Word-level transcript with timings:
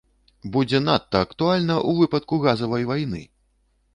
Будзе 0.53 0.79
надта 0.85 1.19
актуальна 1.25 1.75
ў 1.75 1.91
выпадку 2.01 2.39
газавай 2.47 2.83
вайны! 2.93 3.21